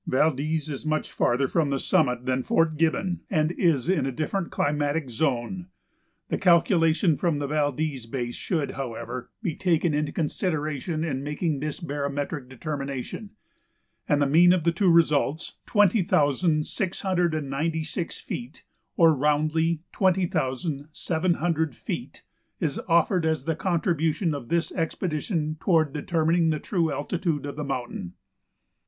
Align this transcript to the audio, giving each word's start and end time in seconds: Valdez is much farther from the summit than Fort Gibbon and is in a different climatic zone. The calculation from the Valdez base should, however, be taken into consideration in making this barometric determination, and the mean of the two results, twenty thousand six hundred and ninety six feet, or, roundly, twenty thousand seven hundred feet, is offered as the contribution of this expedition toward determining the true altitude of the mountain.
Valdez 0.07 0.67
is 0.67 0.83
much 0.83 1.11
farther 1.11 1.47
from 1.47 1.69
the 1.69 1.77
summit 1.79 2.25
than 2.25 2.41
Fort 2.41 2.75
Gibbon 2.75 3.21
and 3.29 3.51
is 3.51 3.87
in 3.87 4.07
a 4.07 4.11
different 4.11 4.49
climatic 4.49 5.11
zone. 5.11 5.67
The 6.29 6.39
calculation 6.39 7.15
from 7.17 7.37
the 7.37 7.45
Valdez 7.45 8.07
base 8.07 8.35
should, 8.35 8.71
however, 8.71 9.29
be 9.43 9.55
taken 9.55 9.93
into 9.93 10.11
consideration 10.11 11.03
in 11.03 11.21
making 11.23 11.59
this 11.59 11.79
barometric 11.79 12.49
determination, 12.49 13.35
and 14.09 14.19
the 14.19 14.25
mean 14.25 14.53
of 14.53 14.63
the 14.63 14.71
two 14.71 14.89
results, 14.89 15.57
twenty 15.67 16.01
thousand 16.01 16.65
six 16.65 17.01
hundred 17.01 17.35
and 17.35 17.47
ninety 17.47 17.83
six 17.83 18.17
feet, 18.17 18.63
or, 18.97 19.13
roundly, 19.13 19.83
twenty 19.91 20.25
thousand 20.25 20.87
seven 20.91 21.35
hundred 21.35 21.75
feet, 21.75 22.23
is 22.59 22.79
offered 22.87 23.23
as 23.23 23.45
the 23.45 23.55
contribution 23.55 24.33
of 24.33 24.49
this 24.49 24.71
expedition 24.71 25.57
toward 25.59 25.93
determining 25.93 26.49
the 26.49 26.57
true 26.57 26.91
altitude 26.91 27.45
of 27.45 27.55
the 27.55 27.63
mountain. 27.63 28.13